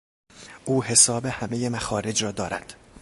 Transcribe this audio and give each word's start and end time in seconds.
او 0.65 0.83
حساب 0.83 1.25
همهی 1.25 1.69
مخارج 1.69 2.23
را 2.23 2.31
دارد. 2.31 2.75